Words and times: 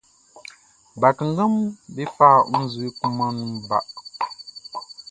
Bakannganʼm 1.01 1.55
be 1.93 2.03
fa 2.15 2.29
nzue 2.59 2.87
kunmanʼn 2.97 3.35
nun 3.39 3.53
ba. 3.69 3.79